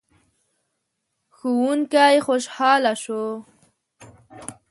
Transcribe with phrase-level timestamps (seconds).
[1.35, 3.21] ښوونکی خوشحال شو.